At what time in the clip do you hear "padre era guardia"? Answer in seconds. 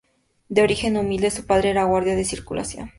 1.45-2.15